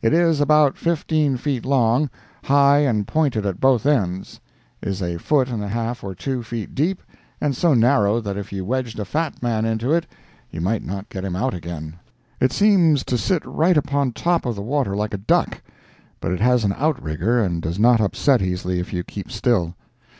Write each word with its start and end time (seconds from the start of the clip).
It 0.00 0.12
is 0.14 0.40
about 0.40 0.78
fifteen 0.78 1.36
feet 1.36 1.64
long, 1.64 2.08
high 2.44 2.82
and 2.86 3.04
pointed 3.04 3.44
at 3.44 3.58
both 3.58 3.84
ends, 3.84 4.38
is 4.80 5.02
a 5.02 5.16
foot 5.16 5.48
and 5.50 5.60
a 5.60 5.66
half 5.66 6.04
or 6.04 6.14
two 6.14 6.44
feet 6.44 6.72
deep, 6.72 7.02
and 7.40 7.56
so 7.56 7.74
narrow 7.74 8.20
that 8.20 8.36
if 8.36 8.52
you 8.52 8.64
wedged 8.64 9.00
a 9.00 9.04
fat 9.04 9.42
man 9.42 9.64
into 9.64 9.90
it 9.90 10.06
you 10.52 10.60
might 10.60 10.84
not 10.84 11.08
get 11.08 11.24
him 11.24 11.34
out 11.34 11.52
again. 11.52 11.94
It 12.38 12.52
seems 12.52 13.02
to 13.06 13.18
sit 13.18 13.44
right 13.44 13.76
upon 13.76 14.12
top 14.12 14.46
of 14.46 14.54
the 14.54 14.62
water 14.62 14.94
like 14.94 15.14
a 15.14 15.18
duck, 15.18 15.60
but 16.20 16.30
it 16.30 16.38
has 16.40 16.62
an 16.62 16.72
outrigger 16.78 17.42
and 17.42 17.60
does 17.60 17.80
not 17.80 18.00
upset 18.00 18.40
easily 18.40 18.78
if 18.78 18.92
you 18.92 19.02
keep 19.02 19.32
still. 19.32 19.74